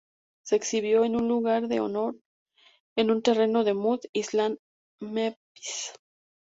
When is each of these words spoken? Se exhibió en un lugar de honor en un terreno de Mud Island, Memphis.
Se 0.41 0.55
exhibió 0.55 1.03
en 1.05 1.15
un 1.15 1.27
lugar 1.27 1.67
de 1.67 1.79
honor 1.79 2.17
en 2.95 3.11
un 3.11 3.21
terreno 3.21 3.63
de 3.63 3.75
Mud 3.75 3.99
Island, 4.13 4.57
Memphis. 4.99 5.93